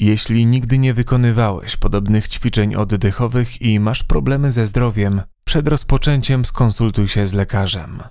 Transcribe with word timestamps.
Jeśli 0.00 0.46
nigdy 0.46 0.78
nie 0.78 0.94
wykonywałeś 0.94 1.76
podobnych 1.76 2.28
ćwiczeń 2.28 2.74
oddechowych 2.74 3.62
i 3.62 3.80
masz 3.80 4.02
problemy 4.02 4.50
ze 4.50 4.66
zdrowiem, 4.66 5.22
przed 5.44 5.68
rozpoczęciem 5.68 6.44
skonsultuj 6.44 7.08
się 7.08 7.26
z 7.26 7.32
lekarzem. 7.32 8.02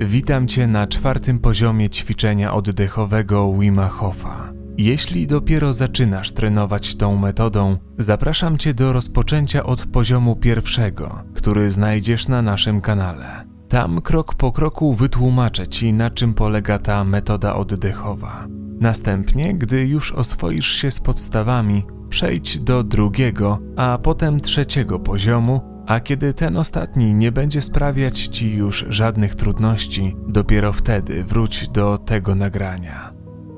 Witam 0.00 0.48
Cię 0.48 0.66
na 0.66 0.86
czwartym 0.86 1.38
poziomie 1.38 1.90
ćwiczenia 1.90 2.54
oddechowego 2.54 3.52
Wima 3.58 3.88
Hofa. 3.88 4.52
Jeśli 4.78 5.26
dopiero 5.26 5.72
zaczynasz 5.72 6.32
trenować 6.32 6.96
tą 6.96 7.16
metodą, 7.16 7.78
zapraszam 7.98 8.58
Cię 8.58 8.74
do 8.74 8.92
rozpoczęcia 8.92 9.62
od 9.64 9.86
poziomu 9.86 10.36
pierwszego, 10.36 11.22
który 11.34 11.70
znajdziesz 11.70 12.28
na 12.28 12.42
naszym 12.42 12.80
kanale. 12.80 13.53
Tam 13.74 14.00
krok 14.00 14.34
po 14.34 14.52
kroku 14.52 14.94
wytłumaczę 14.94 15.68
Ci, 15.68 15.92
na 15.92 16.10
czym 16.10 16.34
polega 16.34 16.78
ta 16.78 17.04
metoda 17.04 17.54
oddechowa. 17.54 18.46
Następnie, 18.80 19.54
gdy 19.54 19.86
już 19.86 20.12
oswoisz 20.12 20.66
się 20.66 20.90
z 20.90 21.00
podstawami, 21.00 21.84
przejdź 22.08 22.58
do 22.58 22.84
drugiego, 22.84 23.58
a 23.76 23.98
potem 24.02 24.40
trzeciego 24.40 24.98
poziomu, 24.98 25.60
a 25.86 26.00
kiedy 26.00 26.34
ten 26.34 26.56
ostatni 26.56 27.14
nie 27.14 27.32
będzie 27.32 27.60
sprawiać 27.60 28.26
Ci 28.26 28.54
już 28.54 28.86
żadnych 28.88 29.34
trudności, 29.34 30.16
dopiero 30.28 30.72
wtedy 30.72 31.24
wróć 31.24 31.68
do 31.68 31.98
tego 31.98 32.34
nagrania. 32.34 33.12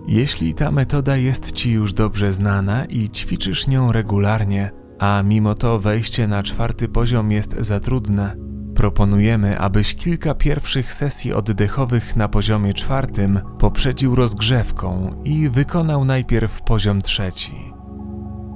Jeśli 0.09 0.55
ta 0.55 0.71
metoda 0.71 1.17
jest 1.17 1.53
Ci 1.53 1.73
już 1.73 1.93
dobrze 1.93 2.33
znana 2.33 2.85
i 2.85 3.09
ćwiczysz 3.09 3.67
nią 3.67 3.93
regularnie, 3.93 4.71
a 4.99 5.23
mimo 5.23 5.55
to 5.55 5.79
wejście 5.79 6.27
na 6.27 6.43
czwarty 6.43 6.89
poziom 6.89 7.33
jest 7.33 7.57
za 7.61 7.81
trudne, 7.81 8.46
proponujemy, 8.77 9.59
abyś 9.59 9.95
kilka 9.95 10.35
pierwszych 10.35 10.93
sesji 10.93 11.33
oddechowych 11.33 12.17
na 12.17 12.29
poziomie 12.29 12.75
czwartym 12.75 13.41
poprzedził 13.59 14.15
rozgrzewką 14.15 15.21
i 15.25 15.49
wykonał 15.49 16.05
najpierw 16.05 16.63
poziom 16.63 17.03
trzeci. 17.03 17.73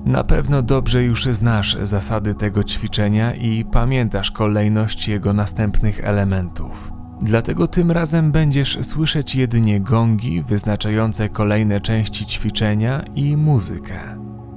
Na 0.04 0.24
pewno 0.24 0.62
dobrze 0.62 1.02
już 1.02 1.24
znasz 1.24 1.77
zasady 1.82 2.34
tego 2.34 2.64
ćwiczenia 2.64 3.34
i 3.34 3.64
pamiętasz 3.64 4.30
kolejność 4.30 5.08
jego 5.08 5.32
następnych 5.32 6.00
elementów. 6.04 6.92
Dlatego 7.22 7.66
tym 7.66 7.90
razem 7.90 8.32
będziesz 8.32 8.78
słyszeć 8.82 9.34
jedynie 9.34 9.80
gongi 9.80 10.42
wyznaczające 10.42 11.28
kolejne 11.28 11.80
części 11.80 12.27
ćwiczenia 12.27 13.05
i 13.14 13.36
muzykę. 13.36 13.98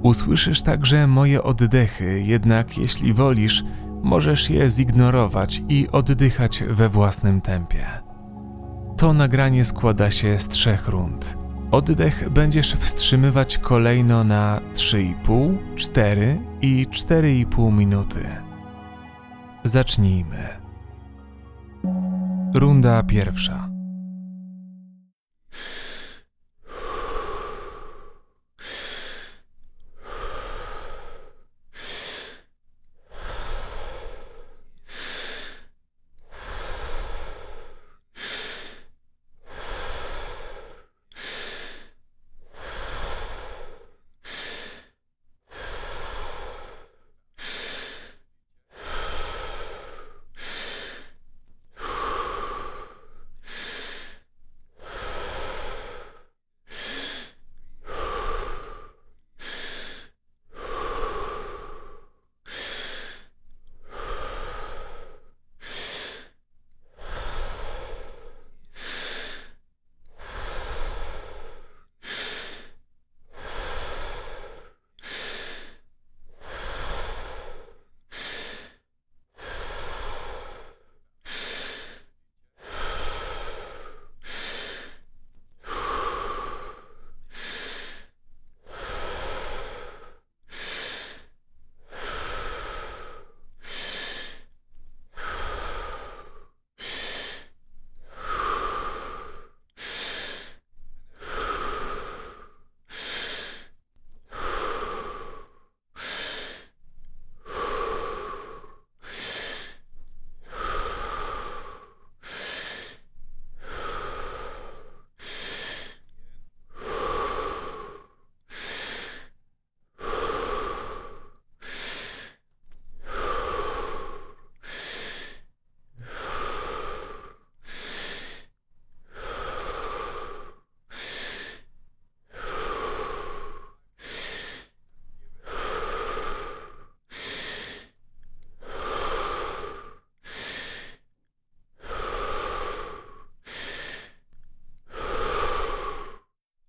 Usłyszysz 0.02 0.62
także 0.62 1.06
moje 1.06 1.42
oddechy, 1.42 2.22
jednak 2.26 2.78
jeśli 2.78 3.12
wolisz, 3.12 3.64
możesz 4.04 4.50
je 4.50 4.70
zignorować 4.70 5.62
i 5.68 5.88
oddychać 5.88 6.64
we 6.70 6.88
własnym 6.88 7.40
tempie. 7.40 7.86
To 8.96 9.12
nagranie 9.12 9.64
składa 9.64 10.10
się 10.10 10.38
z 10.38 10.48
trzech 10.48 10.88
rund. 10.88 11.36
Oddech 11.70 12.30
będziesz 12.30 12.74
wstrzymywać 12.74 13.58
kolejno 13.58 14.24
na 14.24 14.60
3,5, 14.74 15.56
4 15.76 16.40
i 16.62 16.86
4,5 16.86 17.72
minuty. 17.72 18.20
Zacznijmy. 19.64 20.48
Runda 22.54 23.02
pierwsza. 23.02 23.73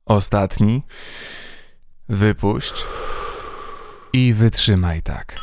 Ostatni. 0.06 0.84
Wypuść. 2.10 2.86
I 4.14 4.34
wytrzymaj 4.34 5.02
tak. 5.02 5.36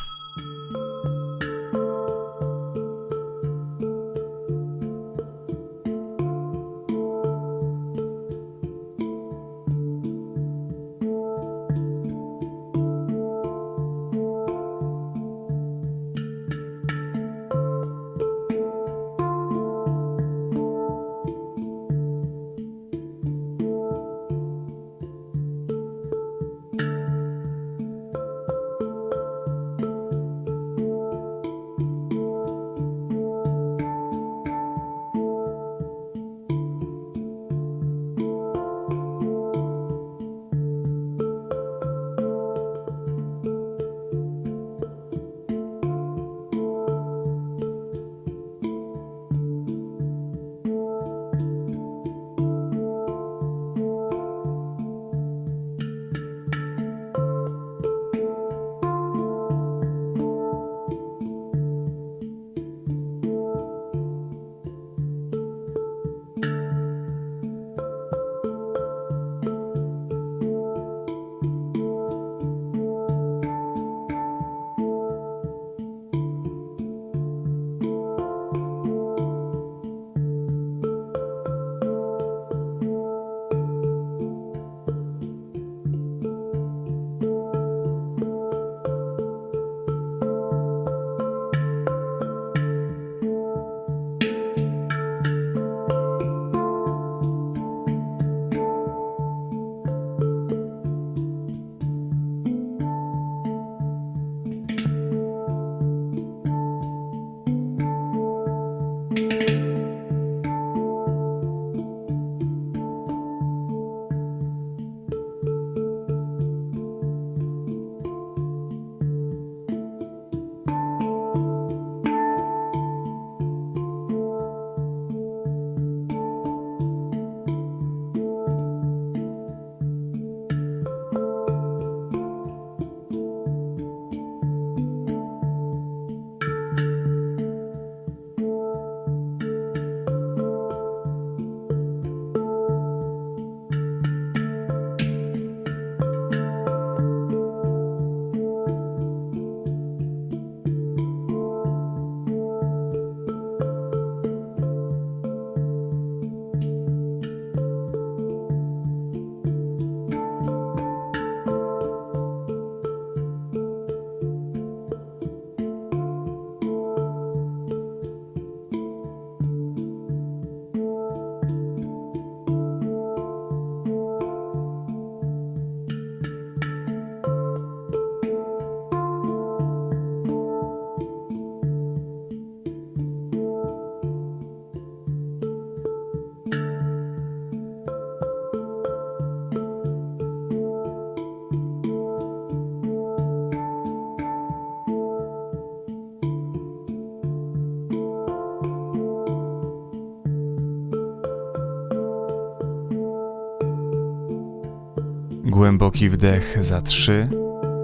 Głęboki 205.63 206.11
wdech 206.11 206.65
za 206.65 206.83
3, 206.83 207.29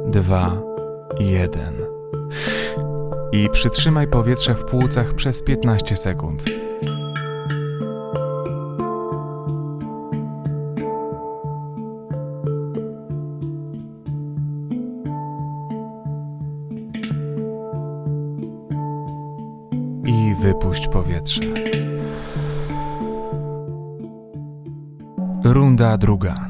2, 0.07 0.63
1. 1.21 1.75
I 3.33 3.49
przytrzymaj 3.53 4.09
powietrze 4.09 4.55
w 4.55 4.65
płucach 4.65 5.15
przez 5.15 5.43
15 5.43 5.97
sekund. 5.97 6.45
I 20.07 20.35
wypuść 20.43 20.89
powietrze. 20.89 21.41
Runda 25.45 25.99
druga. 25.99 26.48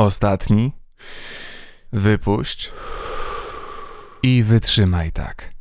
Ostatni. 0.00 0.72
Wypuść. 1.92 2.72
I 4.22 4.42
wytrzymaj 4.42 5.12
tak. 5.12 5.59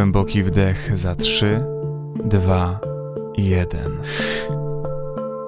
Głęboki 0.00 0.42
wdech 0.42 0.98
za 0.98 1.14
3, 1.14 1.64
2, 2.24 2.80
1. 3.38 3.92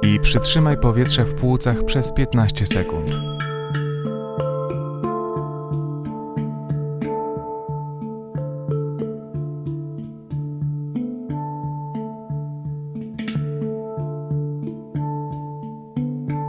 I 0.03 0.21
przytrzymaj 0.21 0.79
powietrze 0.79 1.25
w 1.25 1.35
płucach 1.35 1.85
przez 1.85 2.13
15 2.13 2.67
sekund. 2.67 3.11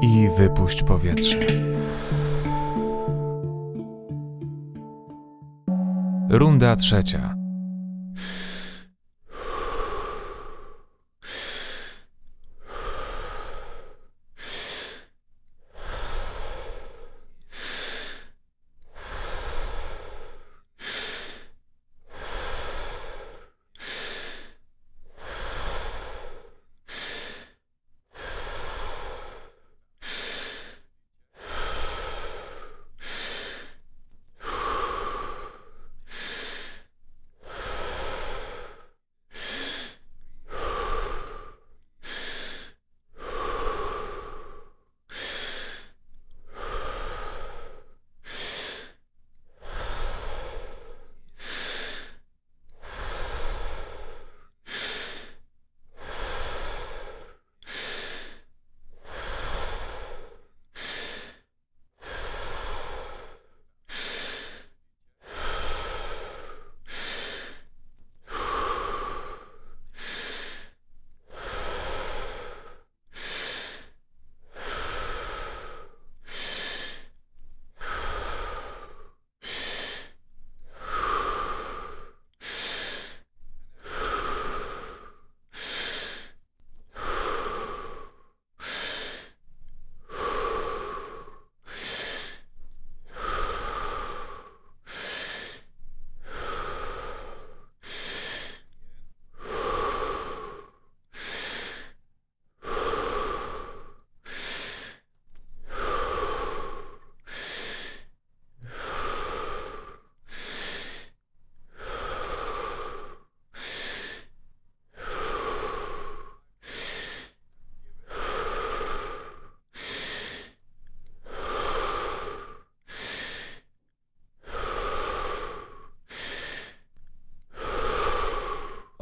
I 0.01 0.29
wypuść 0.37 0.83
powietrze. 0.83 1.39
Runda 6.29 6.75
trzecia. 6.75 7.42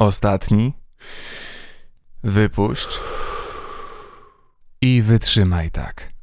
Ostatni. 0.02 0.74
Wypuść. 2.24 3.00
I 4.82 5.02
wytrzymaj 5.02 5.72
tak. 5.72 6.14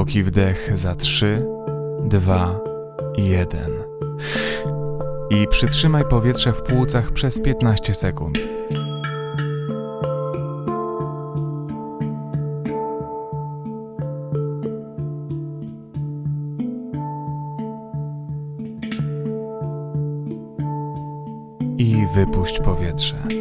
Głęboki 0.00 0.22
wdech 0.22 0.78
za 0.78 0.94
3, 0.94 1.46
2, 2.04 2.60
1. 3.16 3.70
I 5.30 5.48
przytrzymaj 5.48 6.04
powietrze 6.04 6.52
w 6.52 6.62
płucach 6.62 7.12
przez 7.12 7.40
15 7.40 7.94
sekund. 7.94 8.38
I 21.78 22.06
wypuść 22.14 22.60
powietrze. 22.60 23.39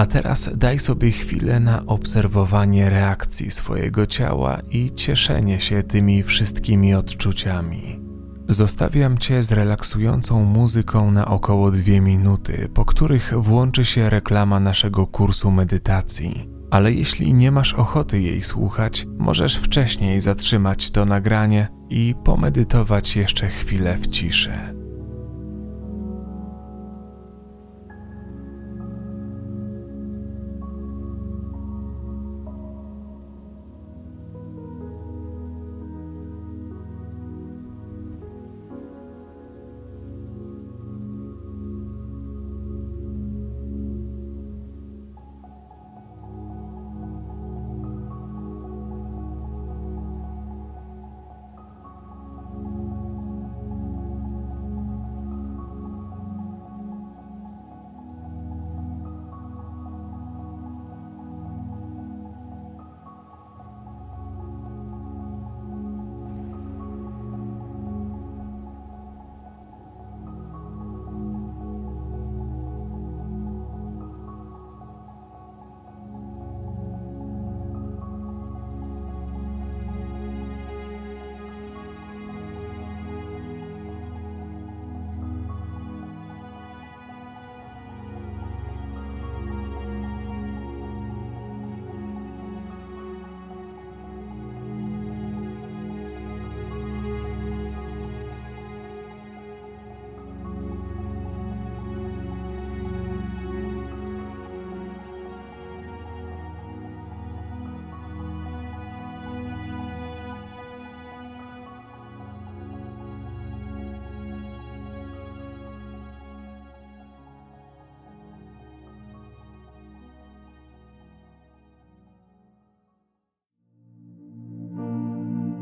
A 0.00 0.06
teraz 0.06 0.50
daj 0.56 0.78
sobie 0.78 1.10
chwilę 1.10 1.60
na 1.60 1.86
obserwowanie 1.86 2.90
reakcji 2.90 3.50
swojego 3.50 4.06
ciała 4.06 4.60
i 4.70 4.94
cieszenie 4.94 5.60
się 5.60 5.82
tymi 5.82 6.22
wszystkimi 6.22 6.94
odczuciami. 6.94 8.00
Zostawiam 8.48 9.18
Cię 9.18 9.42
z 9.42 9.52
relaksującą 9.52 10.44
muzyką 10.44 11.10
na 11.10 11.26
około 11.28 11.70
dwie 11.70 12.00
minuty, 12.00 12.68
po 12.74 12.84
których 12.84 13.32
włączy 13.36 13.84
się 13.84 14.10
reklama 14.10 14.60
naszego 14.60 15.06
kursu 15.06 15.50
medytacji. 15.50 16.48
Ale 16.70 16.92
jeśli 16.92 17.34
nie 17.34 17.50
masz 17.50 17.74
ochoty 17.74 18.20
jej 18.20 18.42
słuchać, 18.42 19.06
możesz 19.18 19.56
wcześniej 19.56 20.20
zatrzymać 20.20 20.90
to 20.90 21.04
nagranie 21.04 21.68
i 21.90 22.14
pomedytować 22.24 23.16
jeszcze 23.16 23.48
chwilę 23.48 23.98
w 23.98 24.08
ciszy. 24.08 24.79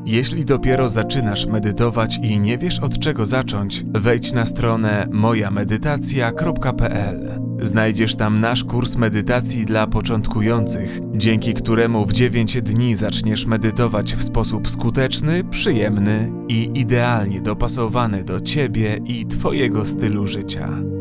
Jeśli 0.08 0.44
dopiero 0.44 0.88
zaczynasz 0.88 1.46
medytować 1.46 2.18
i 2.22 2.40
nie 2.40 2.58
wiesz 2.58 2.80
od 2.80 2.98
czego 2.98 3.26
zacząć, 3.26 3.84
wejdź 3.94 4.32
na 4.32 4.46
stronę 4.46 5.08
mojamedytacja.pl. 5.12 7.40
Znajdziesz 7.62 8.16
tam 8.16 8.40
nasz 8.40 8.64
kurs 8.64 8.96
medytacji 8.96 9.64
dla 9.64 9.86
początkujących, 9.86 11.00
dzięki 11.14 11.54
któremu 11.54 12.06
w 12.06 12.12
9 12.12 12.62
dni 12.62 12.94
zaczniesz 12.94 13.46
medytować 13.46 14.14
w 14.14 14.22
sposób 14.22 14.70
skuteczny, 14.70 15.44
przyjemny 15.44 16.32
i 16.48 16.70
idealnie 16.74 17.40
dopasowany 17.40 18.24
do 18.24 18.40
ciebie 18.40 19.00
i 19.04 19.26
twojego 19.26 19.84
stylu 19.84 20.26
życia. 20.26 20.97